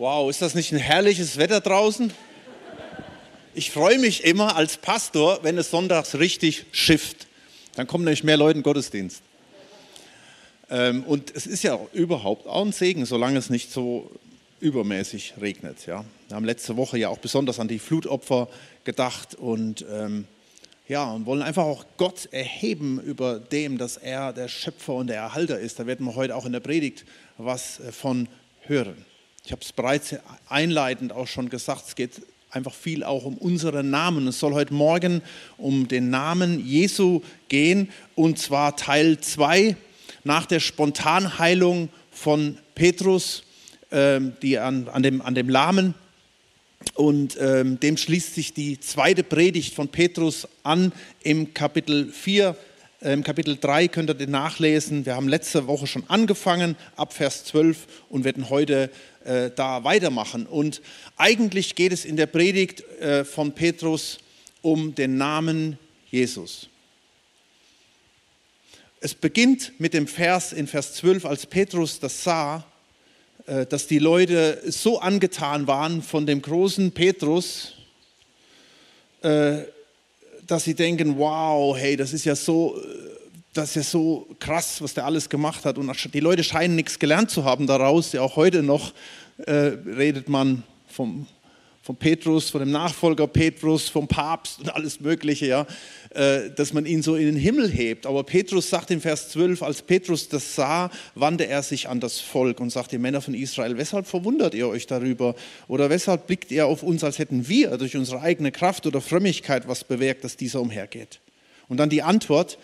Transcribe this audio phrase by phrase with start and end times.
[0.00, 2.10] Wow, ist das nicht ein herrliches Wetter draußen?
[3.52, 7.26] Ich freue mich immer als Pastor, wenn es sonntags richtig schifft.
[7.74, 9.22] Dann kommen nämlich mehr Leute in den Gottesdienst.
[10.70, 14.10] Ähm, und es ist ja überhaupt auch ein Segen, solange es nicht so
[14.60, 15.84] übermäßig regnet.
[15.84, 16.06] Ja.
[16.28, 18.48] Wir haben letzte Woche ja auch besonders an die Flutopfer
[18.84, 20.24] gedacht und ähm,
[20.88, 25.16] ja, und wollen einfach auch Gott erheben über dem, dass er der Schöpfer und der
[25.16, 25.78] Erhalter ist.
[25.78, 27.04] Da werden wir heute auch in der Predigt
[27.36, 28.28] was äh, von
[28.62, 29.04] hören.
[29.44, 30.14] Ich habe es bereits
[30.48, 34.28] einleitend auch schon gesagt, es geht einfach viel auch um unseren Namen.
[34.28, 35.22] Es soll heute Morgen
[35.56, 39.76] um den Namen Jesu gehen und zwar Teil 2
[40.24, 43.44] nach der Spontanheilung von Petrus,
[43.90, 45.94] äh, die an, an, dem, an dem Lahmen.
[46.94, 52.56] Und ähm, dem schließt sich die zweite Predigt von Petrus an im Kapitel 4
[53.00, 55.06] im Kapitel 3 könnt ihr den nachlesen.
[55.06, 58.90] Wir haben letzte Woche schon angefangen, ab Vers 12 und werden heute
[59.24, 60.46] äh, da weitermachen.
[60.46, 60.82] Und
[61.16, 64.18] eigentlich geht es in der Predigt äh, von Petrus
[64.60, 65.78] um den Namen
[66.10, 66.68] Jesus.
[69.00, 72.66] Es beginnt mit dem Vers in Vers 12, als Petrus das sah,
[73.46, 77.76] äh, dass die Leute so angetan waren von dem großen Petrus,
[79.22, 79.62] äh,
[80.50, 82.80] dass sie denken, wow, hey, das ist ja so,
[83.52, 85.78] das ist ja so krass, was der alles gemacht hat.
[85.78, 88.12] Und die Leute scheinen nichts gelernt zu haben daraus.
[88.12, 88.92] Ja, auch heute noch
[89.46, 91.26] äh, redet man vom,
[91.90, 95.66] vom Petrus, von dem Nachfolger Petrus, vom Papst und alles Mögliche, ja,
[96.10, 98.06] äh, dass man ihn so in den Himmel hebt.
[98.06, 102.20] Aber Petrus sagt in Vers 12, als Petrus das sah, wandte er sich an das
[102.20, 105.34] Volk und sagte, Männer von Israel, weshalb verwundert ihr euch darüber?
[105.66, 109.66] Oder weshalb blickt ihr auf uns, als hätten wir durch unsere eigene Kraft oder Frömmigkeit
[109.66, 111.18] was bewirkt, dass dieser umhergeht?
[111.66, 112.56] Und dann die Antwort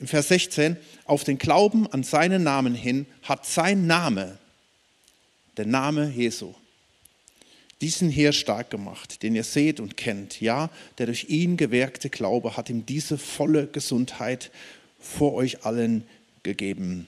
[0.00, 4.36] im Vers 16, auf den Glauben an seinen Namen hin hat sein Name,
[5.56, 6.54] der Name Jesu,
[7.84, 10.40] diesen Heer stark gemacht, den ihr seht und kennt.
[10.40, 14.50] Ja, der durch ihn gewirkte Glaube hat ihm diese volle Gesundheit
[14.98, 16.02] vor euch allen
[16.42, 17.06] gegeben.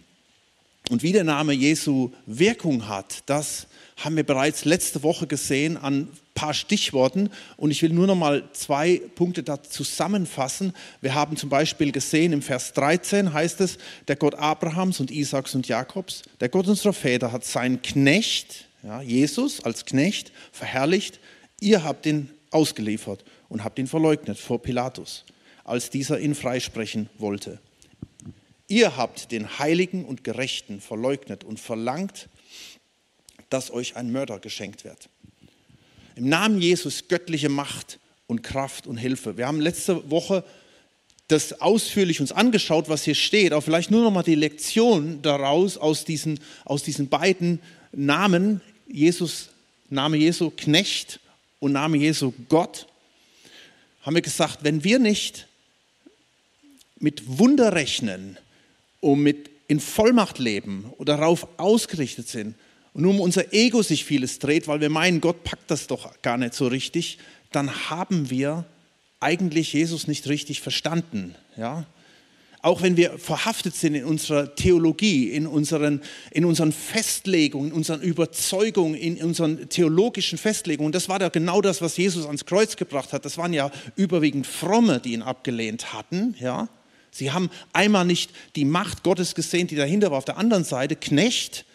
[0.91, 5.95] Und wie der Name Jesu Wirkung hat, das haben wir bereits letzte Woche gesehen an
[5.95, 7.31] ein paar Stichworten.
[7.57, 10.75] Und ich will nur noch mal zwei Punkte da zusammenfassen.
[11.01, 15.55] Wir haben zum Beispiel gesehen, im Vers 13 heißt es, der Gott Abrahams und Isaaks
[15.55, 21.19] und Jakobs, der Gott unserer Väter hat seinen Knecht, ja, Jesus als Knecht verherrlicht,
[21.61, 25.25] ihr habt ihn ausgeliefert und habt ihn verleugnet vor Pilatus,
[25.65, 27.61] als dieser ihn freisprechen wollte.
[28.69, 32.29] Ihr habt den Heiligen und Gerechten verleugnet und verlangt,
[33.51, 35.09] dass euch ein Mörder geschenkt wird.
[36.15, 37.99] Im Namen Jesus göttliche Macht
[38.29, 39.37] und Kraft und Hilfe.
[39.37, 40.45] Wir haben letzte Woche
[41.27, 45.77] das ausführlich uns angeschaut, was hier steht, aber vielleicht nur noch mal die Lektion daraus
[45.77, 47.61] aus diesen, aus diesen beiden
[47.93, 49.49] Namen Jesus,
[49.89, 51.21] Name Jesu Knecht
[51.61, 52.87] und Name Jesu Gott,
[54.03, 55.47] haben wir gesagt, wenn wir nicht
[56.99, 58.39] mit Wunder rechnen
[59.01, 62.55] und mit in Vollmacht leben oder darauf ausgerichtet sind
[62.95, 66.23] und nur um unser Ego sich vieles dreht, weil wir meinen, Gott packt das doch
[66.23, 67.19] gar nicht so richtig,
[67.53, 68.65] dann haben wir
[69.21, 71.35] eigentlich Jesus nicht richtig verstanden.
[71.57, 71.85] Ja?
[72.67, 78.01] Auch wenn wir verhaftet sind in unserer Theologie, in unseren, in unseren Festlegungen, in unseren
[78.01, 80.91] Überzeugungen, in unseren theologischen Festlegungen.
[80.91, 83.25] Das war ja genau das, was Jesus ans Kreuz gebracht hat.
[83.25, 86.35] Das waren ja überwiegend Fromme, die ihn abgelehnt hatten.
[86.41, 86.69] Ja?
[87.13, 90.19] Sie haben einmal nicht die Macht Gottes gesehen, die dahinter war.
[90.19, 91.66] Auf der anderen Seite, Knecht,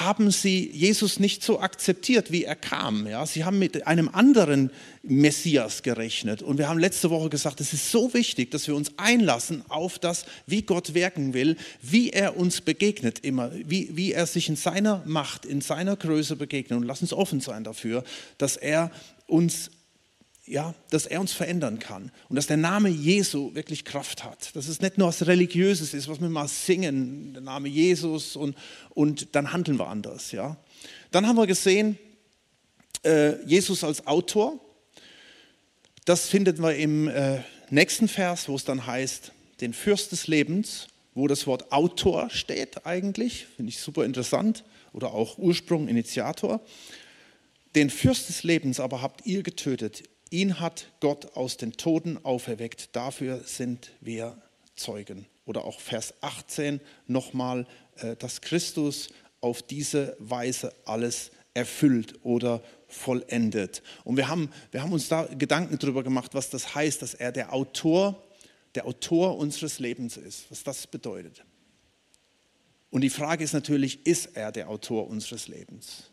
[0.00, 3.06] haben sie Jesus nicht so akzeptiert, wie er kam.
[3.06, 4.70] Ja, sie haben mit einem anderen
[5.02, 6.40] Messias gerechnet.
[6.40, 9.98] Und wir haben letzte Woche gesagt, es ist so wichtig, dass wir uns einlassen auf
[9.98, 14.56] das, wie Gott wirken will, wie er uns begegnet immer, wie, wie er sich in
[14.56, 16.78] seiner Macht, in seiner Größe begegnet.
[16.78, 18.02] Und lass uns offen sein dafür,
[18.38, 18.90] dass er
[19.26, 19.70] uns
[20.46, 24.54] ja, dass er uns verändern kann und dass der Name Jesu wirklich Kraft hat.
[24.56, 28.56] Dass es nicht nur was Religiöses ist, was wir mal singen, der Name Jesus und,
[28.90, 30.32] und dann handeln wir anders.
[30.32, 30.56] Ja.
[31.12, 31.96] Dann haben wir gesehen,
[33.04, 34.58] äh, Jesus als Autor.
[36.04, 37.38] Das finden wir im äh,
[37.70, 42.84] nächsten Vers, wo es dann heißt, den Fürst des Lebens, wo das Wort Autor steht
[42.84, 46.60] eigentlich, finde ich super interessant, oder auch Ursprung, Initiator.
[47.76, 52.96] Den Fürst des Lebens aber habt ihr getötet, Ihn hat Gott aus den Toten auferweckt.
[52.96, 54.40] Dafür sind wir
[54.74, 55.26] Zeugen.
[55.44, 59.10] Oder auch Vers 18 nochmal, äh, dass Christus
[59.42, 63.82] auf diese Weise alles erfüllt oder vollendet.
[64.04, 67.30] Und wir haben, wir haben uns da Gedanken darüber gemacht, was das heißt, dass er
[67.30, 68.22] der Autor,
[68.74, 71.44] der Autor unseres Lebens ist, was das bedeutet.
[72.88, 76.11] Und die Frage ist natürlich, ist er der Autor unseres Lebens?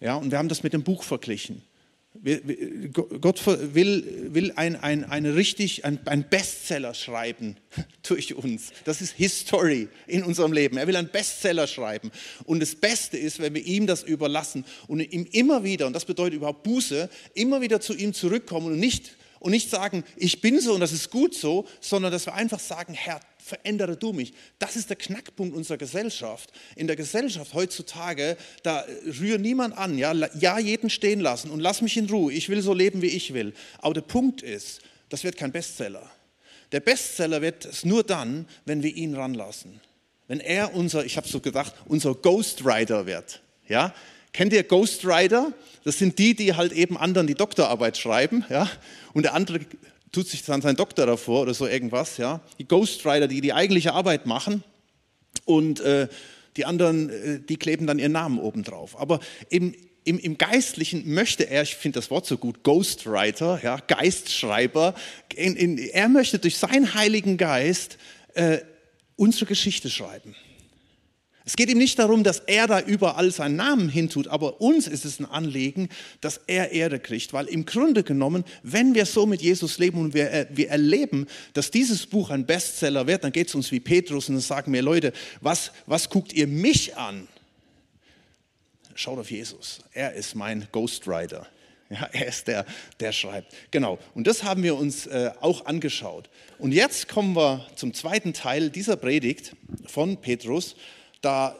[0.00, 1.62] Ja, und wir haben das mit dem Buch verglichen.
[3.20, 7.56] Gott will, will ein, ein, eine richtig, ein, ein Bestseller schreiben
[8.02, 8.72] durch uns.
[8.84, 10.76] Das ist History in unserem Leben.
[10.76, 12.10] Er will einen Bestseller schreiben.
[12.44, 16.04] Und das Beste ist, wenn wir ihm das überlassen und ihm immer wieder, und das
[16.04, 19.16] bedeutet überhaupt Buße, immer wieder zu ihm zurückkommen und nicht,
[19.46, 22.58] und nicht sagen, ich bin so und das ist gut so, sondern dass wir einfach
[22.58, 24.32] sagen, Herr, verändere du mich.
[24.58, 26.50] Das ist der Knackpunkt unserer Gesellschaft.
[26.74, 28.84] In der Gesellschaft heutzutage, da
[29.20, 32.32] rührt niemand an, ja, ja, jeden stehen lassen und lass mich in Ruhe.
[32.32, 33.54] Ich will so leben, wie ich will.
[33.78, 36.10] Aber der Punkt ist, das wird kein Bestseller.
[36.72, 39.80] Der Bestseller wird es nur dann, wenn wir ihn ranlassen.
[40.26, 43.42] Wenn er unser, ich habe so gedacht, unser Ghostwriter wird.
[43.68, 43.94] Ja?
[44.36, 45.54] Kennt ihr Ghostwriter?
[45.84, 48.44] Das sind die, die halt eben anderen die Doktorarbeit schreiben.
[48.50, 48.70] Ja?
[49.14, 49.60] Und der andere
[50.12, 52.42] tut sich dann sein Doktor davor oder so irgendwas, ja.
[52.58, 54.62] Die Ghostwriter, die die eigentliche Arbeit machen
[55.46, 56.08] und äh,
[56.58, 59.00] die anderen, äh, die kleben dann ihren Namen oben drauf.
[59.00, 59.74] Aber im,
[60.04, 64.94] im, im Geistlichen möchte er, ich finde das Wort so gut, Ghostwriter, ja, Geistschreiber,
[65.34, 67.96] in, in, er möchte durch seinen Heiligen Geist
[68.34, 68.58] äh,
[69.16, 70.36] unsere Geschichte schreiben.
[71.48, 75.04] Es geht ihm nicht darum, dass er da überall seinen Namen hintut, aber uns ist
[75.04, 75.88] es ein Anliegen,
[76.20, 80.12] dass er Erde kriegt, weil im Grunde genommen, wenn wir so mit Jesus leben und
[80.12, 83.78] wir, äh, wir erleben, dass dieses Buch ein Bestseller wird, dann geht es uns wie
[83.78, 87.28] Petrus und dann sagen wir, Leute, was, was guckt ihr mich an?
[88.96, 91.46] Schaut auf Jesus, er ist mein Ghostwriter.
[91.88, 92.66] Ja, er ist der,
[92.98, 93.54] der schreibt.
[93.70, 94.00] Genau.
[94.14, 96.28] Und das haben wir uns äh, auch angeschaut.
[96.58, 99.54] Und jetzt kommen wir zum zweiten Teil dieser Predigt
[99.86, 100.74] von Petrus.
[101.20, 101.56] Da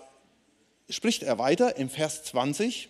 [0.89, 2.89] spricht er weiter im Vers 20.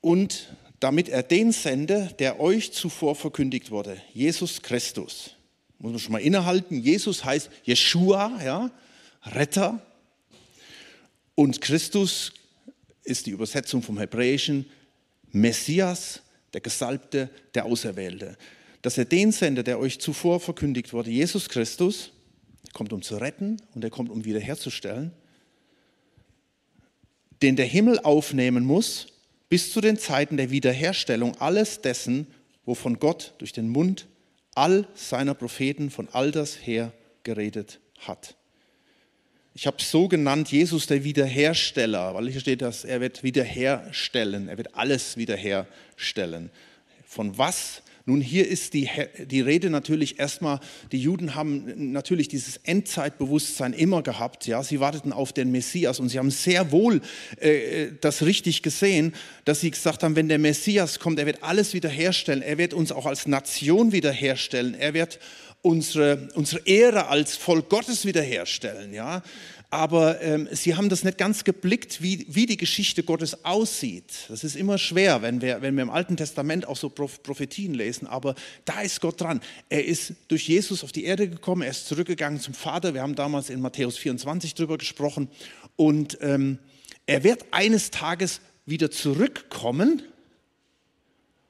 [0.00, 5.30] Und damit er den sende, der euch zuvor verkündigt wurde, Jesus Christus.
[5.78, 6.78] Muss man schon mal innehalten.
[6.78, 8.70] Jesus heißt Jeshua, ja,
[9.22, 9.80] Retter.
[11.34, 12.32] Und Christus
[13.02, 14.70] ist die Übersetzung vom Hebräischen
[15.32, 16.20] Messias,
[16.54, 18.36] der Gesalbte, der Auserwählte.
[18.82, 22.12] Dass er den sendet, der euch zuvor verkündigt wurde, Jesus Christus,
[22.72, 25.12] kommt um zu retten und er kommt um wiederherzustellen,
[27.42, 29.08] den der Himmel aufnehmen muss,
[29.48, 32.26] bis zu den Zeiten der Wiederherstellung alles dessen,
[32.64, 34.06] wovon Gott durch den Mund
[34.54, 36.92] all seiner Propheten von alters her
[37.22, 38.36] geredet hat.
[39.54, 44.56] Ich habe so genannt, Jesus der Wiederhersteller, weil hier steht, dass er wird wiederherstellen, er
[44.56, 45.83] wird alles wiederherstellen.
[47.06, 47.82] Von was?
[48.06, 48.90] Nun, hier ist die,
[49.30, 50.60] die Rede natürlich erstmal,
[50.92, 54.46] die Juden haben natürlich dieses Endzeitbewusstsein immer gehabt.
[54.46, 54.62] Ja?
[54.62, 57.00] Sie warteten auf den Messias und sie haben sehr wohl
[57.40, 59.14] äh, das richtig gesehen,
[59.46, 62.42] dass sie gesagt haben, wenn der Messias kommt, er wird alles wiederherstellen.
[62.42, 64.74] Er wird uns auch als Nation wiederherstellen.
[64.74, 65.18] Er wird
[65.64, 68.92] unsere, unsere Ehre als Volk Gottes wiederherstellen.
[68.92, 69.22] Ja?
[69.70, 74.04] Aber ähm, sie haben das nicht ganz geblickt, wie, wie die Geschichte Gottes aussieht.
[74.28, 78.06] Das ist immer schwer, wenn wir, wenn wir im Alten Testament auch so Prophetien lesen.
[78.06, 78.34] Aber
[78.66, 79.40] da ist Gott dran.
[79.70, 82.92] Er ist durch Jesus auf die Erde gekommen, er ist zurückgegangen zum Vater.
[82.92, 85.28] Wir haben damals in Matthäus 24 drüber gesprochen.
[85.76, 86.58] Und ähm,
[87.06, 90.02] er wird eines Tages wieder zurückkommen.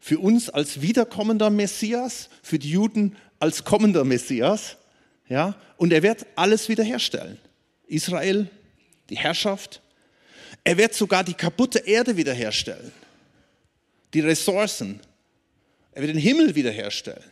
[0.04, 4.76] Für uns als wiederkommender Messias, für die Juden als kommender Messias,
[5.30, 7.38] ja, und er wird alles wiederherstellen.
[7.86, 8.50] Israel,
[9.08, 9.80] die Herrschaft.
[10.62, 12.92] Er wird sogar die kaputte Erde wiederherstellen,
[14.12, 15.00] die Ressourcen.
[15.92, 17.24] Er wird den Himmel wiederherstellen.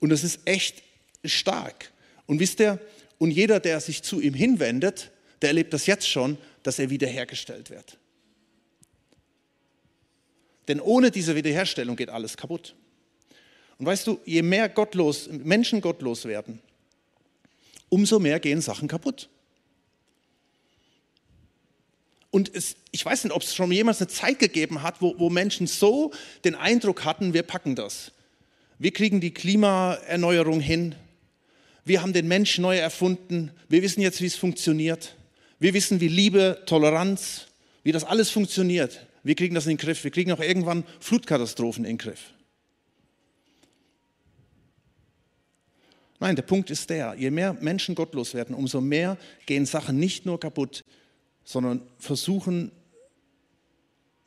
[0.00, 0.82] Und das ist echt
[1.24, 1.92] stark.
[2.26, 2.80] Und wisst ihr,
[3.18, 7.70] und jeder, der sich zu ihm hinwendet, der erlebt das jetzt schon, dass er wiederhergestellt
[7.70, 7.96] wird.
[10.72, 12.74] Denn ohne diese Wiederherstellung geht alles kaputt.
[13.76, 16.62] Und weißt du, je mehr gottlos, Menschen gottlos werden,
[17.90, 19.28] umso mehr gehen Sachen kaputt.
[22.30, 25.28] Und es, ich weiß nicht, ob es schon jemals eine Zeit gegeben hat, wo, wo
[25.28, 26.10] Menschen so
[26.42, 28.12] den Eindruck hatten, wir packen das.
[28.78, 30.94] Wir kriegen die Klimaerneuerung hin.
[31.84, 33.50] Wir haben den Menschen neu erfunden.
[33.68, 35.16] Wir wissen jetzt, wie es funktioniert.
[35.58, 37.48] Wir wissen, wie Liebe, Toleranz,
[37.82, 39.06] wie das alles funktioniert.
[39.22, 40.02] Wir kriegen das in den Griff.
[40.04, 42.32] Wir kriegen auch irgendwann Flutkatastrophen in den Griff.
[46.22, 50.24] Nein, der Punkt ist der, je mehr Menschen gottlos werden, umso mehr gehen Sachen nicht
[50.24, 50.84] nur kaputt,
[51.42, 52.70] sondern versuchen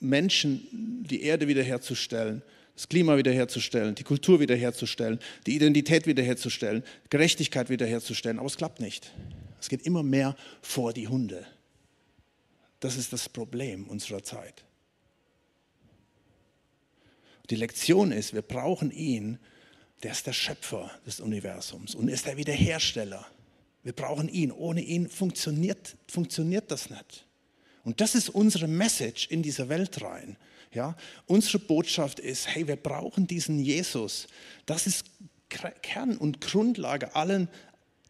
[0.02, 2.42] Menschen die Erde wiederherzustellen,
[2.76, 8.40] das Klima wiederherzustellen, die Kultur wiederherzustellen, die Identität wiederherzustellen, Gerechtigkeit wiederherzustellen.
[8.40, 9.14] Aber es klappt nicht.
[9.62, 11.48] Es geht immer mehr vor die Hunde.
[12.82, 14.65] Das ist das Problem unserer Zeit.
[17.50, 19.40] Die Lektion ist, wir brauchen ihn,
[20.04, 23.26] der ist der Schöpfer des Universums und ist der Wiederhersteller.
[23.84, 24.52] Wir brauchen ihn.
[24.52, 27.26] Ohne ihn funktioniert, funktioniert das nicht.
[27.84, 30.38] Und das ist unsere Message in diese Welt rein.
[30.74, 30.98] Ja,
[31.28, 34.28] unsere Botschaft ist, hey, wir brauchen diesen Jesus.
[34.66, 35.06] Das ist
[35.50, 37.48] Kern und Grundlage allen,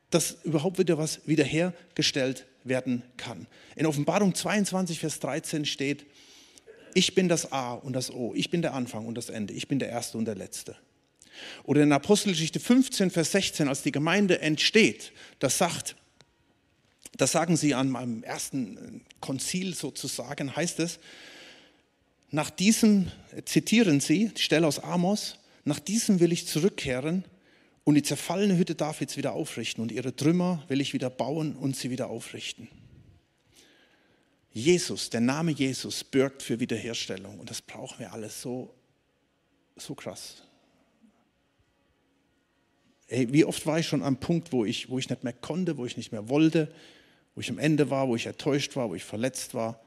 [0.10, 3.46] dass überhaupt wieder was wiederhergestellt werden kann.
[3.76, 6.06] In Offenbarung 22, Vers 13 steht,
[6.96, 9.68] ich bin das A und das O, ich bin der Anfang und das Ende, ich
[9.68, 10.78] bin der Erste und der Letzte.
[11.66, 15.98] Oder in Apostelgeschichte 15, Vers 16, als die Gemeinde entsteht, das sagt,
[17.18, 21.00] das sagen sie an meinem ersten Konzil sozusagen, heißt es,
[22.32, 23.12] nach diesem,
[23.44, 27.26] zitieren sie, die Stelle aus Amos, nach diesem will ich zurückkehren
[27.84, 31.76] und die zerfallene Hütte Davids wieder aufrichten und ihre Trümmer will ich wieder bauen und
[31.76, 32.70] sie wieder aufrichten.
[34.56, 38.74] Jesus, der Name Jesus bürgt für Wiederherstellung und das brauchen wir alles so,
[39.76, 40.44] so krass.
[43.08, 45.76] Ey, wie oft war ich schon am Punkt, wo ich, wo ich nicht mehr konnte,
[45.76, 46.74] wo ich nicht mehr wollte,
[47.36, 49.82] wo ich am Ende war, wo ich enttäuscht war, wo ich verletzt war.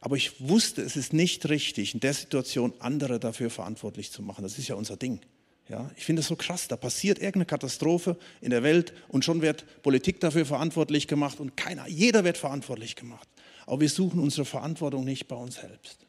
[0.00, 4.42] Aber ich wusste, es ist nicht richtig, in der Situation andere dafür verantwortlich zu machen.
[4.42, 5.20] Das ist ja unser Ding.
[5.68, 9.40] Ja, ich finde es so krass, da passiert irgendeine Katastrophe in der Welt und schon
[9.40, 13.26] wird Politik dafür verantwortlich gemacht und keiner, jeder wird verantwortlich gemacht.
[13.66, 16.04] Aber wir suchen unsere Verantwortung nicht bei uns selbst.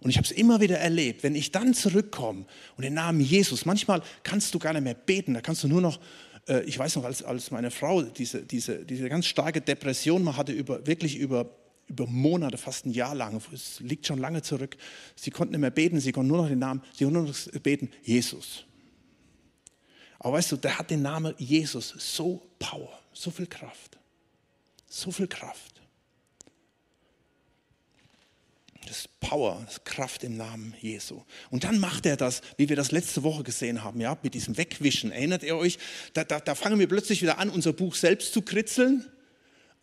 [0.00, 3.66] Und ich habe es immer wieder erlebt, wenn ich dann zurückkomme und den Namen Jesus,
[3.66, 5.98] manchmal kannst du gar nicht mehr beten, da kannst du nur noch,
[6.48, 10.36] äh, ich weiß noch, als, als meine Frau diese, diese, diese ganz starke Depression mal
[10.36, 11.50] hatte, über, wirklich über,
[11.88, 14.76] über Monate, fast ein Jahr lang, es liegt schon lange zurück,
[15.14, 17.60] sie konnte nicht mehr beten, sie konnte nur noch den Namen, sie konnte nur noch
[17.62, 18.64] beten, Jesus.
[20.18, 23.98] Aber weißt du, der hat den Namen Jesus so Power, so viel Kraft,
[24.88, 25.80] so viel Kraft.
[28.86, 31.22] Das ist Power, das ist Kraft im Namen Jesu.
[31.50, 34.56] Und dann macht er das, wie wir das letzte Woche gesehen haben, ja, mit diesem
[34.56, 35.10] Wegwischen.
[35.10, 35.78] Erinnert ihr euch?
[36.14, 39.04] Da, da, da fangen wir plötzlich wieder an, unser Buch selbst zu kritzeln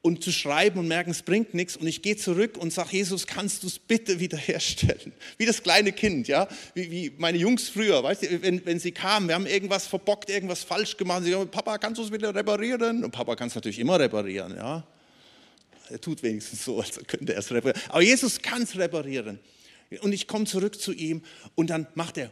[0.04, 1.78] und zu schreiben und merken, es bringt nichts.
[1.78, 5.14] Und ich gehe zurück und sage, Jesus, kannst du es bitte wiederherstellen?
[5.38, 8.92] Wie das kleine Kind, ja, wie, wie meine Jungs früher, weißt du, wenn, wenn sie
[8.92, 11.24] kamen, wir haben irgendwas verbockt, irgendwas falsch gemacht.
[11.24, 13.06] Sie sagen, Papa, kannst du es wieder reparieren?
[13.06, 14.86] Und Papa kann es natürlich immer reparieren, ja.
[15.90, 17.82] Er tut wenigstens so, als könnte er es reparieren.
[17.88, 19.40] Aber Jesus kann es reparieren.
[20.02, 21.22] Und ich komme zurück zu ihm
[21.56, 22.30] und dann macht er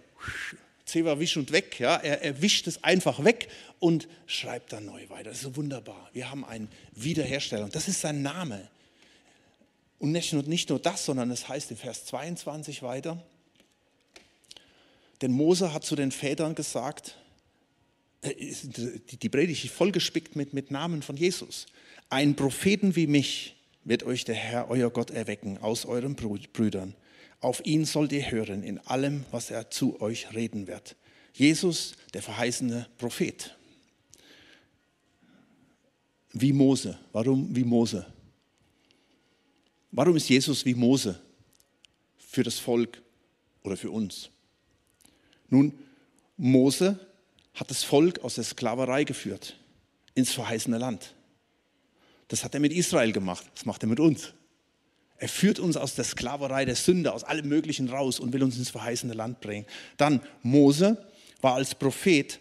[0.92, 1.80] Zewa wisch und weg.
[1.80, 1.96] Ja?
[1.96, 3.48] Er, er wischt es einfach weg
[3.80, 5.30] und schreibt dann neu weiter.
[5.30, 6.10] Das ist so wunderbar.
[6.14, 7.64] Wir haben einen Wiederhersteller.
[7.64, 8.70] Und das ist sein Name.
[10.00, 13.24] Und nicht nur, nicht nur das, sondern es heißt in Vers 22 weiter,
[15.22, 17.16] denn Mose hat zu den Vätern gesagt,
[18.22, 21.68] äh, die Predigt ist vollgespickt mit, mit Namen von Jesus.
[22.10, 26.96] Ein Propheten wie mich wird euch der Herr, euer Gott, erwecken aus euren Brüdern.
[27.42, 30.96] Auf ihn sollt ihr hören in allem, was er zu euch reden wird.
[31.34, 33.58] Jesus, der verheißene Prophet.
[36.34, 36.98] Wie Mose.
[37.12, 38.06] Warum wie Mose?
[39.92, 41.20] Warum ist Jesus wie Mose
[42.18, 43.02] für das Volk
[43.64, 44.30] oder für uns?
[45.50, 45.74] Nun,
[46.38, 47.00] Mose
[47.56, 49.58] hat das Volk aus der Sklaverei geführt
[50.14, 51.16] ins verheißene Land.
[52.28, 53.46] Das hat er mit Israel gemacht.
[53.54, 54.34] Das macht er mit uns.
[55.22, 58.58] Er führt uns aus der Sklaverei der Sünde, aus allem Möglichen raus und will uns
[58.58, 59.68] ins verheißene Land bringen.
[59.98, 60.98] Dann Mose
[61.42, 62.40] war als Prophet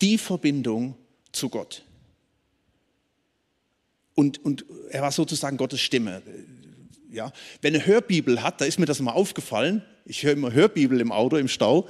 [0.00, 0.94] die Verbindung
[1.32, 1.82] zu Gott.
[4.14, 6.22] Und, und er war sozusagen Gottes Stimme.
[7.10, 9.82] Ja, wenn eine Hörbibel hat, da ist mir das mal aufgefallen.
[10.04, 11.88] Ich höre immer Hörbibel im Auto, im Stau.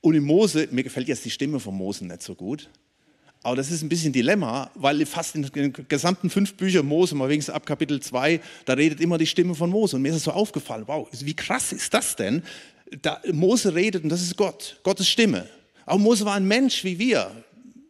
[0.00, 2.70] Und in Mose, mir gefällt jetzt die Stimme von Mose nicht so gut.
[3.42, 7.28] Aber das ist ein bisschen Dilemma, weil fast in den gesamten fünf Büchern Mose, mal
[7.28, 9.96] wenigstens ab Kapitel 2, da redet immer die Stimme von Mose.
[9.96, 12.42] Und mir ist es so aufgefallen, wow, wie krass ist das denn?
[13.02, 15.48] Da, Mose redet und das ist Gott, Gottes Stimme.
[15.86, 17.30] Auch Mose war ein Mensch wie wir,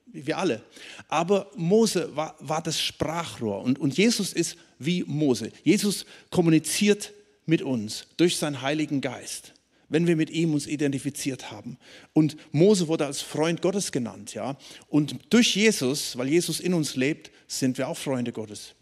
[0.06, 0.62] wie wir alle.
[1.08, 5.50] Aber Mose war, war das Sprachrohr und, und Jesus ist wie Mose.
[5.64, 7.12] Jesus kommuniziert
[7.46, 9.54] mit uns durch seinen Heiligen Geist
[9.88, 11.78] wenn wir mit ihm uns identifiziert haben.
[12.12, 14.56] Und Mose wurde als Freund Gottes genannt, ja.
[14.88, 18.74] Und durch Jesus, weil Jesus in uns lebt, sind wir auch Freunde Gottes.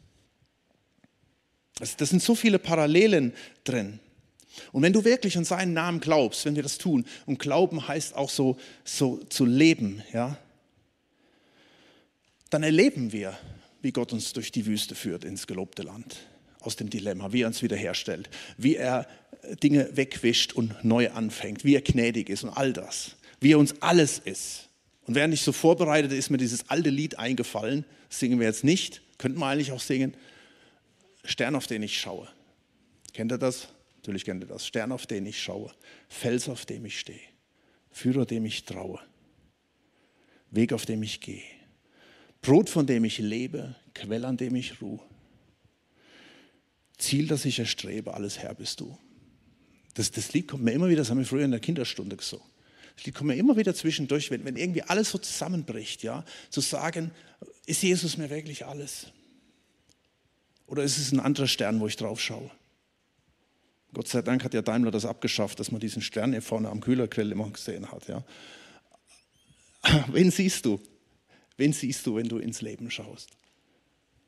[1.78, 3.34] Das sind so viele Parallelen
[3.64, 4.00] drin.
[4.72, 8.14] Und wenn du wirklich an seinen Namen glaubst, wenn wir das tun, und Glauben heißt
[8.14, 10.38] auch so, so zu leben, ja,
[12.50, 13.36] dann erleben wir,
[13.82, 16.16] wie Gott uns durch die Wüste führt ins gelobte Land,
[16.66, 19.06] aus dem Dilemma, wie er uns wiederherstellt, wie er
[19.62, 23.80] Dinge wegwischt und neu anfängt, wie er gnädig ist und all das, wie er uns
[23.80, 24.68] alles ist.
[25.06, 28.64] Und während ich so vorbereitet, ist mir dieses alte Lied eingefallen, das singen wir jetzt
[28.64, 30.16] nicht, könnten wir eigentlich auch singen,
[31.25, 32.28] Stern, auf den ich schaue.
[33.12, 33.68] Kennt ihr das?
[33.96, 34.66] Natürlich kennt ihr das.
[34.66, 35.73] Stern, auf den ich schaue.
[36.08, 37.18] Fels, auf dem ich stehe.
[37.90, 39.00] Führer, dem ich traue.
[40.50, 41.42] Weg, auf dem ich gehe.
[42.42, 43.75] Brot, von dem ich lebe.
[43.94, 45.00] Quell, an dem ich ruhe.
[46.98, 48.96] Ziel, das ich erstrebe, alles Herr bist du.
[49.94, 52.46] Das, das Lied kommt mir immer wieder, das haben wir früher in der Kinderstunde gesungen.
[52.96, 56.60] Das Lied kommt mir immer wieder zwischendurch, wenn, wenn irgendwie alles so zusammenbricht, ja, zu
[56.60, 57.12] sagen,
[57.66, 59.08] ist Jesus mir wirklich alles?
[60.66, 62.50] Oder ist es ein anderer Stern, wo ich drauf schaue?
[63.92, 66.80] Gott sei Dank hat ja Daimler das abgeschafft, dass man diesen Stern hier vorne am
[66.80, 68.08] Kühlergrill immer gesehen hat.
[68.08, 68.24] Ja.
[70.08, 70.80] Wen siehst du?
[71.56, 73.30] Wen siehst du, wenn du ins Leben schaust?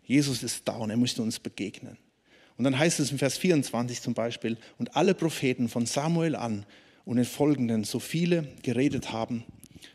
[0.03, 1.99] Jesus ist da und er möchte uns begegnen.
[2.59, 6.67] Und dann heißt es in Vers 24 zum Beispiel, und alle Propheten von Samuel an
[7.05, 9.45] und den folgenden, so viele geredet haben,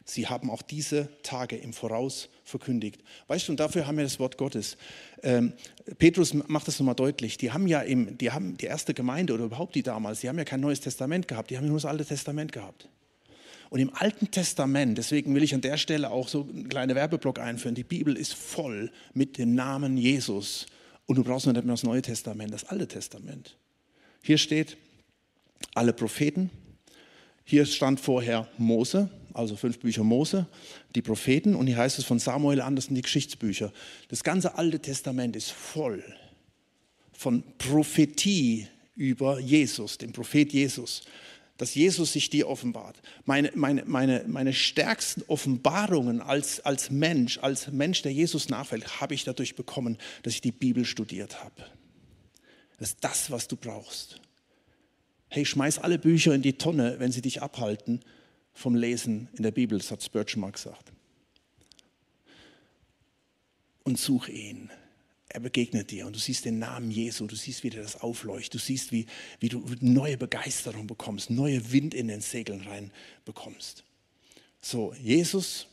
[0.06, 3.04] sie haben auch diese Tage im Voraus verkündigt.
[3.28, 4.78] Weißt du, und dafür haben wir das Wort Gottes.
[5.22, 5.54] Ähm,
[5.98, 7.38] Petrus macht das nochmal deutlich.
[7.38, 10.38] Die haben ja im, die haben die erste Gemeinde oder überhaupt die damals, die haben
[10.38, 12.88] ja kein neues Testament gehabt, die haben nur das Alte Testament gehabt.
[13.70, 17.40] Und im Alten Testament, deswegen will ich an der Stelle auch so einen kleinen Werbeblock
[17.40, 20.68] einführen, die Bibel ist voll mit dem Namen Jesus
[21.06, 23.58] und du brauchst nicht mehr das Neue Testament, das Alte Testament.
[24.22, 24.78] Hier steht
[25.74, 26.50] alle Propheten.
[27.46, 30.48] Hier stand vorher Mose, also fünf Bücher Mose,
[30.96, 31.56] die Propheten.
[31.56, 33.74] Und hier heißt es von Samuel an, das sind die Geschichtsbücher.
[34.08, 36.04] Das ganze Alte Testament ist voll
[37.12, 41.04] von Prophetie über Jesus, den Prophet Jesus
[41.58, 43.02] dass Jesus sich dir offenbart.
[43.26, 49.14] Meine, meine, meine, meine stärksten Offenbarungen als, als Mensch, als Mensch, der Jesus nachfällt, habe
[49.14, 51.66] ich dadurch bekommen, dass ich die Bibel studiert habe.
[52.80, 54.20] Das ist das, was du brauchst.
[55.30, 58.02] Hey, schmeiß alle Bücher in die Tonne, wenn sie dich abhalten
[58.52, 60.92] vom Lesen in der Bibel, das hat Spurgeon mal gesagt.
[63.84, 64.70] Und such ihn
[65.34, 68.54] er begegnet dir und du siehst den Namen Jesu, du siehst, wie dir das aufleuchtet,
[68.54, 69.08] du siehst, wie,
[69.40, 72.92] wie du neue Begeisterung bekommst, neue Wind in den Segeln rein
[73.26, 73.84] bekommst.
[74.62, 75.66] So, Jesus,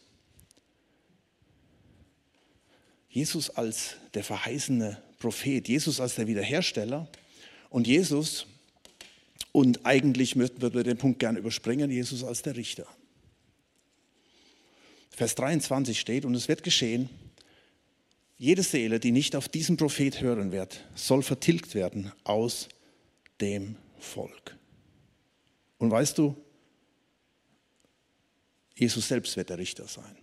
[3.10, 7.06] Jesus als der verheißene Prophet, Jesus als der Wiederhersteller
[7.68, 8.46] und Jesus,
[9.52, 12.86] und eigentlich würden wir den Punkt gerne überspringen, Jesus als der Richter.
[15.10, 17.10] Vers 23 steht, und es wird geschehen,
[18.40, 22.68] jede Seele, die nicht auf diesen Prophet hören wird, soll vertilgt werden aus
[23.38, 24.56] dem Volk.
[25.76, 26.34] Und weißt du,
[28.74, 30.16] Jesus selbst wird der Richter sein.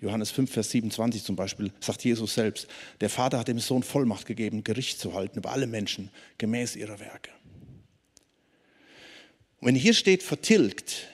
[0.00, 2.66] Johannes 5, Vers 27 zum Beispiel sagt Jesus selbst,
[3.02, 6.98] der Vater hat dem Sohn Vollmacht gegeben, Gericht zu halten über alle Menschen gemäß ihrer
[6.98, 7.30] Werke.
[9.60, 11.08] Und wenn hier steht vertilgt,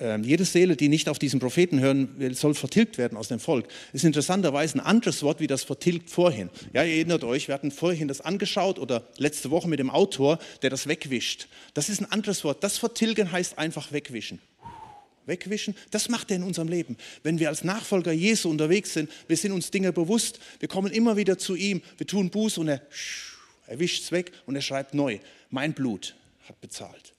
[0.00, 3.38] ähm, jede Seele, die nicht auf diesen Propheten hören will, soll vertilgt werden aus dem
[3.38, 3.68] Volk.
[3.68, 6.50] Das ist interessanterweise ein anderes Wort wie das vertilgt vorhin.
[6.72, 10.38] Ja, ihr erinnert euch, wir hatten vorhin das angeschaut oder letzte Woche mit dem Autor,
[10.62, 11.48] der das wegwischt.
[11.74, 12.64] Das ist ein anderes Wort.
[12.64, 14.40] Das vertilgen heißt einfach wegwischen.
[15.26, 16.96] Wegwischen, das macht er in unserem Leben.
[17.22, 21.16] Wenn wir als Nachfolger Jesu unterwegs sind, wir sind uns Dinge bewusst, wir kommen immer
[21.16, 22.82] wieder zu ihm, wir tun Buß und er,
[23.66, 25.20] er wischt es weg und er schreibt neu.
[25.48, 26.14] Mein Blut
[26.46, 27.14] hat bezahlt.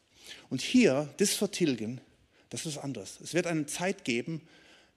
[0.50, 2.00] Und hier, das Vertilgen,
[2.64, 3.20] das ist anders.
[3.24, 4.42] Es wird eine Zeit geben,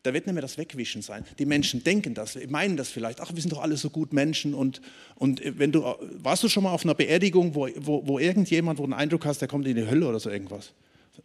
[0.03, 1.25] da wird nicht mehr das Wegwischen sein.
[1.38, 3.21] Die Menschen denken das, meinen das vielleicht.
[3.21, 4.55] Ach, wir sind doch alle so gut Menschen.
[4.55, 4.81] Und,
[5.16, 8.85] und wenn du, warst du schon mal auf einer Beerdigung, wo, wo, wo irgendjemand, wo
[8.85, 10.73] du einen Eindruck hast, der kommt in die Hölle oder so irgendwas?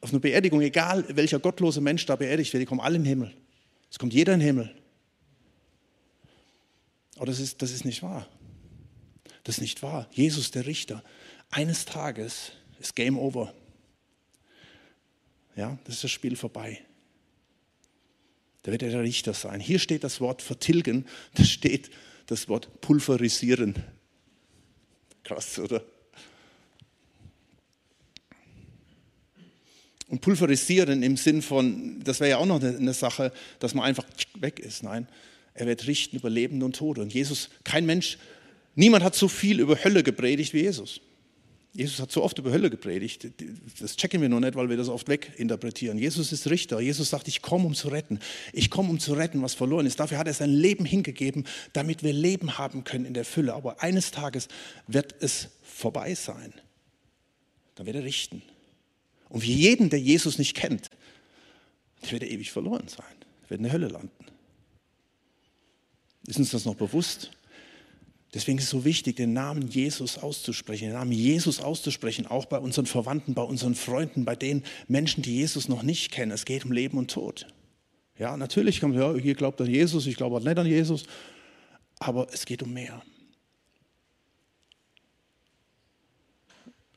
[0.01, 3.09] Auf einer Beerdigung, egal welcher gottlose Mensch da beerdigt wird, die kommen alle in den
[3.09, 3.33] Himmel.
[3.91, 4.75] Es kommt jeder in den Himmel.
[7.17, 8.27] Aber das ist, das ist nicht wahr.
[9.43, 10.07] Das ist nicht wahr.
[10.11, 11.03] Jesus, der Richter,
[11.51, 13.53] eines Tages ist Game Over.
[15.55, 16.81] Ja, das ist das Spiel vorbei.
[18.63, 19.59] Da wird er der Richter sein.
[19.59, 21.91] Hier steht das Wort vertilgen, da steht
[22.25, 23.75] das Wort pulverisieren.
[25.23, 25.83] Krass, oder?
[30.07, 34.05] Und pulverisieren im Sinn von, das wäre ja auch noch eine Sache, dass man einfach
[34.35, 34.83] weg ist.
[34.83, 35.07] Nein,
[35.53, 36.99] er wird richten über Leben und Tod.
[36.99, 38.17] Und Jesus, kein Mensch,
[38.75, 41.01] niemand hat so viel über Hölle gepredigt wie Jesus.
[41.75, 43.27] Jesus hat so oft über Hölle gepredigt.
[43.79, 45.97] Das checken wir noch nicht, weil wir das oft weginterpretieren.
[45.97, 46.79] Jesus ist Richter.
[46.79, 48.19] Jesus sagt, ich komme, um zu retten.
[48.51, 49.99] Ich komme, um zu retten, was verloren ist.
[49.99, 53.55] Dafür hat er sein Leben hingegeben, damit wir Leben haben können in der Fülle.
[53.55, 54.49] Aber eines Tages
[54.85, 56.53] wird es vorbei sein.
[57.73, 58.43] Dann wird er richten.
[59.29, 60.91] Und wie jeden, der Jesus nicht kennt,
[62.07, 63.15] wird er ewig verloren sein.
[63.47, 64.11] Wird in der Hölle landen.
[66.27, 67.31] Ist uns das noch bewusst?
[68.33, 72.57] Deswegen ist es so wichtig, den Namen Jesus auszusprechen, den Namen Jesus auszusprechen, auch bei
[72.57, 76.31] unseren Verwandten, bei unseren Freunden, bei den Menschen, die Jesus noch nicht kennen.
[76.31, 77.47] Es geht um Leben und Tod.
[78.17, 81.03] Ja, natürlich man, ja, hier glaubt an Jesus, ich glaube nicht an Jesus,
[81.99, 83.03] aber es geht um mehr.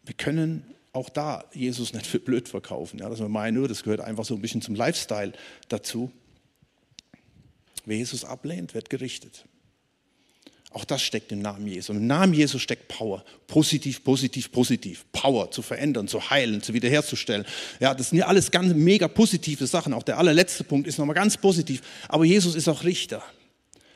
[0.05, 3.01] Wir können auch da Jesus nicht für blöd verkaufen.
[3.01, 5.33] Ja, dass wir meinen, das gehört einfach so ein bisschen zum Lifestyle
[5.69, 6.11] dazu.
[7.85, 9.45] Wer Jesus ablehnt, wird gerichtet.
[10.71, 11.93] Auch das steckt im Namen Jesu.
[11.93, 13.25] Im Namen Jesu steckt Power.
[13.47, 15.07] Positiv, positiv, positiv.
[15.13, 17.47] Power zu verändern, zu heilen, zu wiederherzustellen.
[17.81, 19.95] Ja, das sind ja alles ganz mega positive Sachen.
[19.95, 21.83] Auch der allerletzte Punkt ist nochmal ganz positiv.
[22.09, 23.23] Aber Jesus ist auch Richter.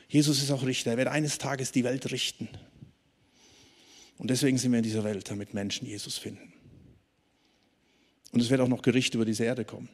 [0.07, 0.91] Jesus ist auch Richter.
[0.91, 2.49] Er wird eines Tages die Welt richten.
[4.17, 6.53] Und deswegen sind wir in dieser Welt, damit Menschen Jesus finden.
[8.31, 9.89] Und es wird auch noch Gericht über diese Erde kommen.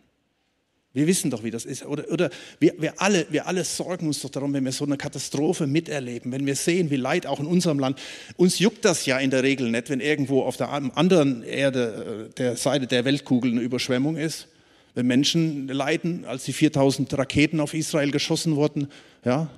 [0.93, 1.85] Wir wissen doch, wie das ist.
[1.85, 4.97] Oder, oder wir, wir, alle, wir alle sorgen uns doch darum, wenn wir so eine
[4.97, 7.99] Katastrophe miterleben, wenn wir sehen, wie Leid auch in unserem Land.
[8.35, 12.33] Uns juckt das ja in der Regel nicht, wenn irgendwo auf der anderen Erde, äh,
[12.33, 14.47] der Seite der Weltkugel eine Überschwemmung ist.
[14.95, 18.87] Wenn Menschen leiden, als die 4000 Raketen auf Israel geschossen wurden,
[19.23, 19.51] ja,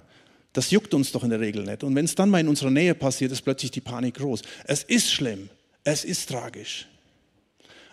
[0.51, 1.83] das juckt uns doch in der Regel nicht.
[1.83, 4.41] Und wenn es dann mal in unserer Nähe passiert, ist plötzlich die Panik groß.
[4.65, 5.49] Es ist schlimm,
[5.85, 6.87] es ist tragisch.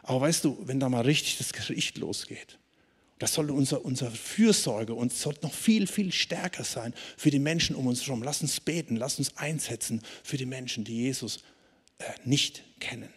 [0.02, 2.58] Aber weißt du, wenn da mal richtig das Gericht losgeht,
[3.18, 7.74] das sollte unser, unsere Fürsorge und sollte noch viel, viel stärker sein für die Menschen
[7.74, 8.22] um uns herum.
[8.22, 11.42] Lass uns beten, lass uns einsetzen für die Menschen, die Jesus
[11.98, 13.08] äh, nicht kennen.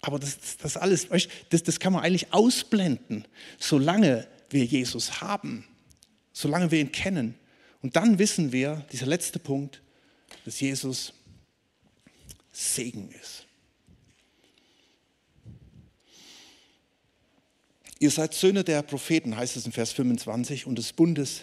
[0.00, 1.08] Aber das, das alles,
[1.50, 3.26] das, das kann man eigentlich ausblenden,
[3.58, 5.66] solange wir Jesus haben,
[6.32, 7.34] solange wir ihn kennen.
[7.82, 9.82] Und dann wissen wir, dieser letzte Punkt,
[10.44, 11.12] dass Jesus
[12.52, 13.46] Segen ist.
[17.98, 21.42] Ihr seid Söhne der Propheten, heißt es in Vers 25, und des Bundes,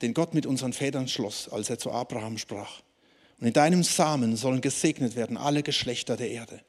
[0.00, 2.82] den Gott mit unseren Vätern schloss, als er zu Abraham sprach.
[3.40, 6.60] Und in deinem Samen sollen gesegnet werden alle Geschlechter der Erde.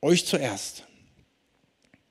[0.00, 0.86] Euch zuerst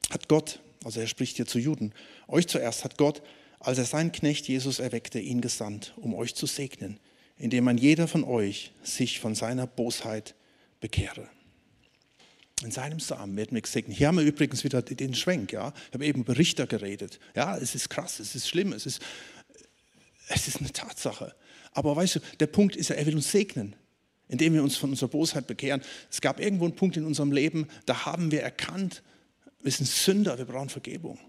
[0.10, 1.94] hat Gott, also er spricht hier zu Juden,
[2.28, 3.22] euch zuerst hat Gott,
[3.60, 7.00] als er seinen Knecht Jesus erweckte, ihn gesandt, um euch zu segnen,
[7.38, 10.36] indem man jeder von euch sich von seiner Bosheit
[10.82, 11.30] bekehre.
[12.64, 13.98] In seinem Samen werden wir gesegnet.
[13.98, 15.52] Hier haben wir übrigens wieder den Schwenk.
[15.52, 15.74] Ja?
[15.88, 17.20] Ich habe eben über Richter geredet.
[17.36, 19.02] Ja, es ist krass, es ist schlimm, es ist,
[20.30, 21.36] es ist eine Tatsache.
[21.74, 23.76] Aber weißt du, der Punkt ist ja, er will uns segnen,
[24.30, 25.82] indem wir uns von unserer Bosheit bekehren.
[26.10, 29.04] Es gab irgendwo einen Punkt in unserem Leben, da haben wir erkannt,
[29.62, 31.20] wir sind Sünder, wir brauchen Vergebung.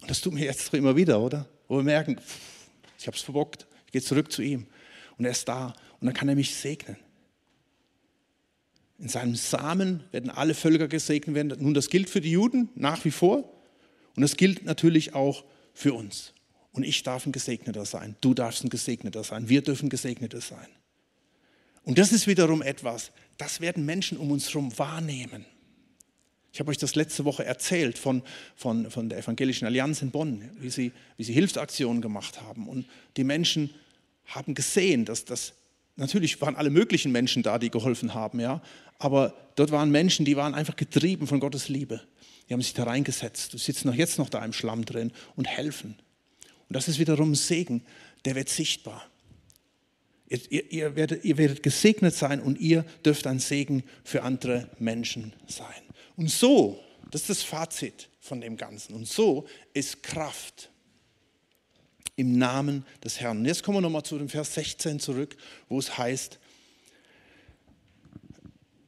[0.00, 1.48] Und das tun wir jetzt immer wieder, oder?
[1.68, 2.18] Wo wir merken,
[2.98, 4.66] ich habe es verbockt, ich gehe zurück zu ihm.
[5.18, 6.96] Und er ist da und dann kann er mich segnen.
[8.98, 11.54] In seinem Samen werden alle Völker gesegnet werden.
[11.60, 13.52] Nun, das gilt für die Juden nach wie vor
[14.14, 16.32] und das gilt natürlich auch für uns.
[16.72, 20.66] Und ich darf ein Gesegneter sein, du darfst ein Gesegneter sein, wir dürfen Gesegneter sein.
[21.84, 25.44] Und das ist wiederum etwas, das werden Menschen um uns herum wahrnehmen.
[26.52, 28.22] Ich habe euch das letzte Woche erzählt von,
[28.56, 32.66] von, von der Evangelischen Allianz in Bonn, wie sie, wie sie Hilfsaktionen gemacht haben.
[32.66, 32.86] Und
[33.18, 33.70] die Menschen
[34.24, 35.52] haben gesehen, dass das
[35.96, 38.62] Natürlich waren alle möglichen Menschen da, die geholfen haben, ja.
[38.98, 42.02] Aber dort waren Menschen, die waren einfach getrieben von Gottes Liebe.
[42.48, 45.46] Die haben sich da reingesetzt, die sitzen noch jetzt noch da im Schlamm drin und
[45.46, 45.96] helfen.
[46.68, 47.82] Und das ist wiederum ein Segen,
[48.24, 49.06] der wird sichtbar.
[50.28, 54.70] Ihr, ihr, ihr, werdet, ihr werdet gesegnet sein und ihr dürft ein Segen für andere
[54.78, 55.82] Menschen sein.
[56.16, 56.80] Und so,
[57.10, 58.94] das ist das Fazit von dem Ganzen.
[58.94, 60.70] Und so ist Kraft
[62.16, 63.38] im Namen des Herrn.
[63.38, 65.36] Und jetzt kommen wir nochmal zu dem Vers 16 zurück,
[65.68, 66.38] wo es heißt,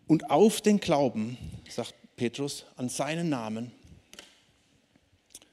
[0.07, 1.37] und auf den Glauben,
[1.69, 3.71] sagt Petrus, an seinen Namen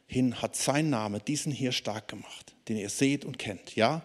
[0.07, 3.75] hin hat sein Name diesen hier stark gemacht, den ihr seht und kennt.
[3.75, 4.01] Ja,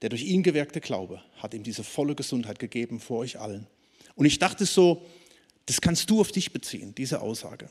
[0.00, 3.66] der durch ihn gewirkte Glaube hat ihm diese volle Gesundheit gegeben vor euch allen.
[4.14, 5.04] Und ich dachte so,
[5.66, 7.68] das kannst du auf dich beziehen, diese Aussage.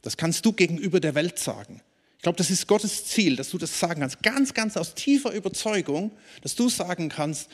[0.00, 1.82] Das kannst du gegenüber der Welt sagen.
[2.22, 5.32] Ich glaube, das ist Gottes Ziel, dass du das sagen kannst, ganz, ganz aus tiefer
[5.32, 7.50] Überzeugung, dass du sagen kannst,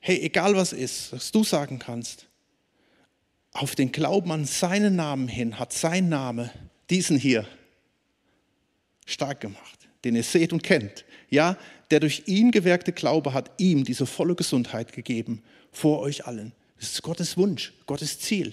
[0.00, 2.26] hey, egal was ist, dass du sagen kannst,
[3.52, 6.50] auf den Glauben an seinen Namen hin hat sein Name
[6.90, 7.48] diesen hier
[9.06, 11.06] stark gemacht, den ihr seht und kennt.
[11.30, 11.56] Ja,
[11.90, 16.52] der durch ihn gewirkte Glaube hat ihm diese volle Gesundheit gegeben vor euch allen.
[16.78, 18.52] Das ist Gottes Wunsch, Gottes Ziel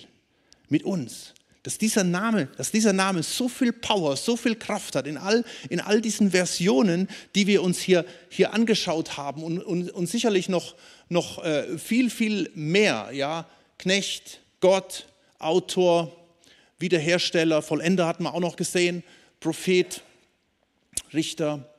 [0.69, 5.08] mit uns dass dieser Name, dass dieser Name so viel Power, so viel Kraft hat
[5.08, 9.89] in all, in all diesen Versionen, die wir uns hier, hier angeschaut haben und, und,
[9.91, 10.76] und sicherlich noch,
[11.10, 13.10] noch äh, viel, viel mehr.
[13.12, 13.45] Ja?
[13.78, 16.15] Knecht, Gott, Autor,
[16.80, 19.04] Wiederhersteller, Vollender hatten wir auch noch gesehen,
[19.41, 20.02] Prophet,
[21.13, 21.69] Richter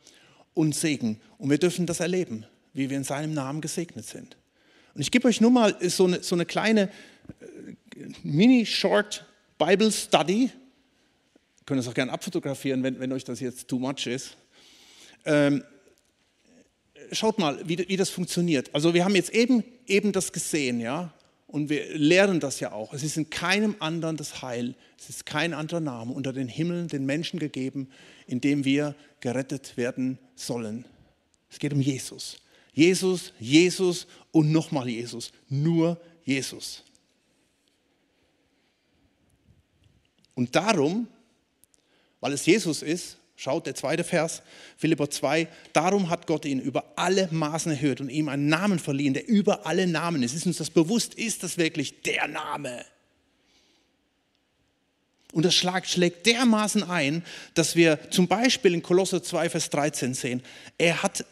[0.53, 1.21] und Segen.
[1.39, 4.37] Und wir dürfen das erleben, wie wir in seinem Namen gesegnet sind.
[4.95, 6.91] Und ich gebe euch nur mal so eine, so eine kleine
[7.41, 9.25] äh, Mini-Short
[9.61, 10.45] Bible Study.
[10.45, 10.51] Ihr
[11.67, 14.39] könnt es auch gerne abfotografieren, wenn, wenn euch das jetzt too much ist.
[15.27, 15.63] Ähm,
[17.13, 18.75] schaut mal, wie, wie, das funktioniert.
[18.75, 21.13] Also wir haben jetzt eben, eben das gesehen, ja.
[21.47, 22.95] und wir lehren das ja auch.
[22.95, 24.75] Es ist in keinem anderen das Heil.
[24.99, 27.91] Es ist kein anderer Name unter den Himmeln den Menschen gegeben,
[28.27, 30.87] in dem wir gerettet werden sollen.
[31.51, 32.39] Es geht um Jesus.
[32.73, 35.33] Jesus, Jesus und nochmal Jesus.
[35.51, 36.83] Nur Jesus.
[40.41, 41.07] Und darum,
[42.21, 44.43] weil es Jesus ist, Schaut, der zweite Vers,
[44.77, 49.15] Philipper 2, darum hat Gott ihn über alle Maßen erhöht und ihm einen Namen verliehen,
[49.15, 50.35] der über alle Namen ist.
[50.35, 51.15] Ist uns das bewusst?
[51.15, 52.85] Ist das wirklich der Name?
[55.33, 57.23] Und das schlägt dermaßen ein,
[57.55, 60.43] dass wir zum Beispiel in Kolosser 2, Vers 13 sehen,
[60.77, 61.25] er hat,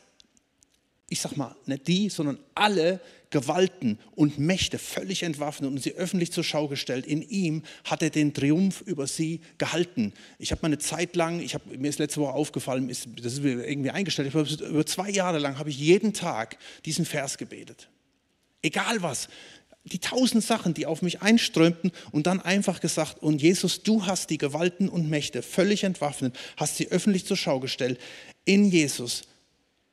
[1.11, 6.33] ich sag mal, nicht die, sondern alle Gewalten und Mächte völlig entwaffnet und sie öffentlich
[6.33, 7.07] zur Schau gestellt.
[7.07, 10.13] In ihm hat er den Triumph über sie gehalten.
[10.39, 13.35] Ich habe mal eine Zeit lang, ich hab, mir ist letzte Woche aufgefallen, ist, das
[13.35, 17.37] ist mir irgendwie eingestellt, ich über zwei Jahre lang habe ich jeden Tag diesen Vers
[17.37, 17.89] gebetet.
[18.63, 19.29] Egal was,
[19.85, 24.31] die tausend Sachen, die auf mich einströmten und dann einfach gesagt, und Jesus, du hast
[24.31, 28.01] die Gewalten und Mächte völlig entwaffnet, hast sie öffentlich zur Schau gestellt.
[28.45, 29.23] In Jesus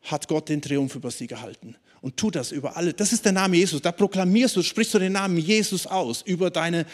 [0.03, 2.93] hat Gott den Triumph über sie gehalten und tu das über alle.
[2.93, 3.81] Das ist der Name Jesus.
[3.81, 6.85] Da proklamierst du, sprichst du den Namen Jesus aus über deine,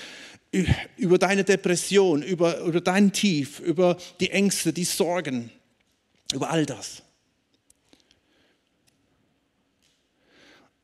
[0.96, 5.50] über deine Depression, über, über dein Tief, über die Ängste, die Sorgen,
[6.34, 7.04] über all das.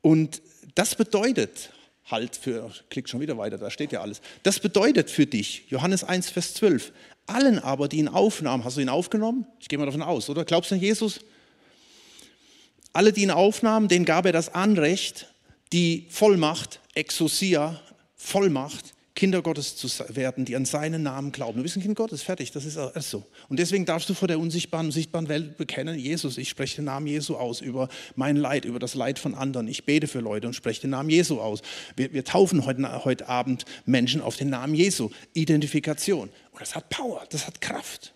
[0.01, 0.41] Und
[0.75, 1.71] das bedeutet
[2.11, 4.19] halt für, klick schon wieder weiter, da steht ja alles.
[4.43, 6.91] Das bedeutet für dich, Johannes 1, Vers 12,
[7.27, 9.47] allen aber, die ihn aufnahmen, hast du ihn aufgenommen?
[9.61, 10.43] Ich gehe mal davon aus, oder?
[10.43, 11.21] Glaubst du an Jesus?
[12.93, 15.33] Alle, die ihn aufnahmen, denen gab er das Anrecht,
[15.71, 17.79] die Vollmacht, Exousia,
[18.15, 21.57] Vollmacht, Kinder Gottes zu werden, die an seinen Namen glauben.
[21.57, 22.77] Du bist ein Kind Gottes, fertig, das ist
[23.09, 23.25] so.
[23.49, 26.85] Und deswegen darfst du vor der unsichtbaren und sichtbaren Welt bekennen, Jesus, ich spreche den
[26.85, 29.67] Namen Jesu aus über mein Leid, über das Leid von anderen.
[29.67, 31.63] Ich bete für Leute und spreche den Namen Jesu aus.
[31.95, 35.09] Wir, wir taufen heute, heute Abend Menschen auf den Namen Jesu.
[35.33, 36.29] Identifikation.
[36.51, 38.13] Und das hat Power, das hat Kraft.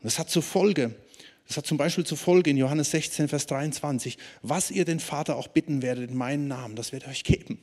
[0.00, 0.96] Und das hat zur Folge,
[1.48, 5.36] das hat zum Beispiel zur Folge in Johannes 16, Vers 23, was ihr den Vater
[5.36, 7.58] auch bitten werdet in meinen Namen, das wird euch geben.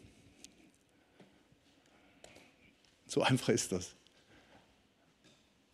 [3.05, 3.91] So einfach ist das.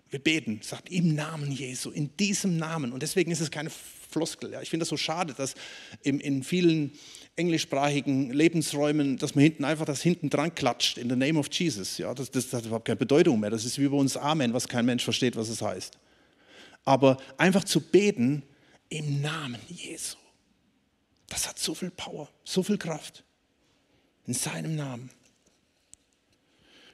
[0.10, 2.92] Wir beten, sagt im Namen Jesu, in diesem Namen.
[2.92, 4.52] Und deswegen ist es keine Floskel.
[4.52, 4.62] Ja.
[4.62, 5.56] Ich finde das so schade, dass
[6.04, 6.92] in, in vielen
[7.38, 11.98] englischsprachigen Lebensräumen, dass man hinten einfach das hinten dran klatscht, in the name of Jesus.
[11.98, 13.52] Ja, das, das hat überhaupt keine Bedeutung mehr.
[13.52, 15.98] Das ist wie bei uns Amen, was kein Mensch versteht, was es heißt
[16.86, 18.44] aber einfach zu beten
[18.90, 20.18] im Namen Jesu.
[21.28, 23.24] Das hat so viel Power, so viel Kraft.
[24.28, 25.10] In seinem Namen.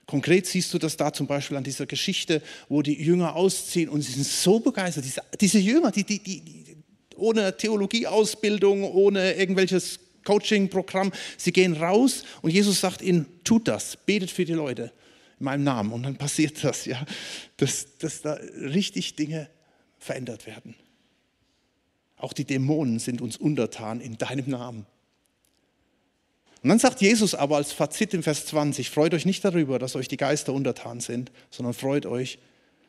[0.06, 4.02] Konkret siehst du das da zum Beispiel an dieser Geschichte, wo die Jünger ausziehen und
[4.02, 5.04] sie sind so begeistert.
[5.04, 6.78] Diese, diese Jünger, die, die, die, die
[7.18, 14.32] ohne Theologieausbildung, ohne irgendwelches Coaching-Programm, sie gehen raus und Jesus sagt ihnen, tut das, betet
[14.32, 14.94] für die Leute
[15.40, 15.92] in meinem Namen.
[15.92, 17.06] Und dann passiert das, ja,
[17.58, 19.50] dass, dass da richtig Dinge
[20.08, 20.76] verändert werden.
[22.18, 24.86] Auch die Dämonen sind uns untertan in deinem Namen.
[26.64, 29.96] Und dann sagt Jesus aber als Fazit im Vers 20, freut euch nicht darüber, dass
[29.96, 32.40] euch die Geister untertan sind, sondern freut euch,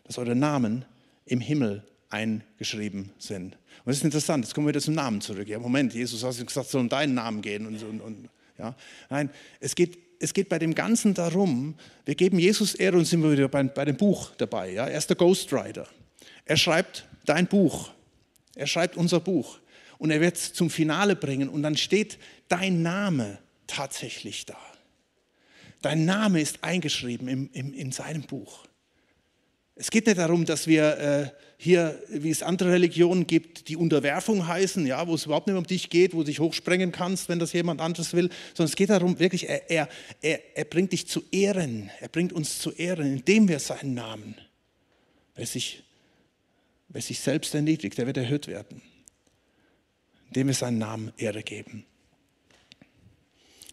[0.05, 0.87] dass eure Namen
[1.27, 3.55] im Himmel eingeschrieben sind.
[3.55, 5.47] Und das ist interessant, jetzt kommen wir wieder zum Namen zurück.
[5.47, 7.67] Ja, Moment, Jesus hat gesagt, es soll um deinen Namen gehen.
[7.67, 8.29] Und, und, und,
[8.59, 8.75] ja.
[9.11, 9.29] Nein,
[9.61, 11.75] es geht, es geht bei dem Ganzen darum,
[12.07, 14.73] wir geben Jesus Ehre und sind wir wieder bei, bei dem Buch dabei.
[14.73, 14.87] Ja.
[14.87, 15.87] Er ist der Ghostwriter.
[16.47, 17.91] Er schreibt dein Buch.
[18.55, 19.59] Er schreibt unser Buch.
[19.99, 21.49] Und er wird es zum Finale bringen.
[21.49, 24.59] Und dann steht dein Name tatsächlich da.
[25.83, 28.65] Dein Name ist eingeschrieben im, im, in seinem Buch.
[29.81, 34.47] Es geht nicht darum, dass wir äh, hier, wie es andere Religionen gibt, die Unterwerfung
[34.47, 37.39] heißen, ja, wo es überhaupt nicht um dich geht, wo du dich hochsprengen kannst, wenn
[37.39, 39.89] das jemand anderes will, sondern es geht darum, wirklich, er, er,
[40.21, 44.35] er, er bringt dich zu Ehren, er bringt uns zu Ehren, indem wir seinen Namen,
[45.37, 45.85] wer sich
[46.89, 48.83] Wer sich selbst erniedrigt, der wird erhöht werden,
[50.29, 51.85] indem wir seinen Namen Ehre geben.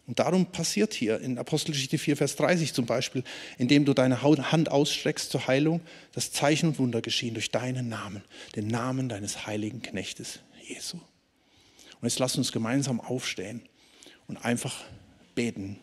[0.06, 3.24] Und darum passiert hier in Apostelgeschichte 4, Vers 30 zum Beispiel,
[3.58, 5.80] indem du deine Hand ausstreckst zur Heilung,
[6.12, 8.22] das Zeichen und Wunder geschehen durch deinen Namen,
[8.54, 10.98] den Namen deines heiligen Knechtes Jesu.
[12.00, 13.62] Und jetzt lass uns gemeinsam aufstehen
[14.28, 14.84] und einfach
[15.34, 15.74] beten.